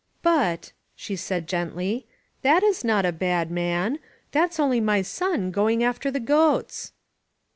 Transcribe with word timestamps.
"But," 0.23 0.71
she 0.95 1.15
said 1.15 1.47
gently, 1.47 2.07
"that 2.41 2.63
is 2.63 2.83
not 2.83 3.05
a 3.05 3.11
bad 3.11 3.51
man. 3.51 3.99
That's 4.31 4.59
only 4.59 4.81
my 4.81 5.03
son 5.03 5.51
going 5.51 5.83
after 5.83 6.09
the 6.09 6.19
goats." 6.19 6.91